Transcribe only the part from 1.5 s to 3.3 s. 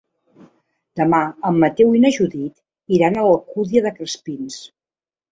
Mateu i na Judit iran a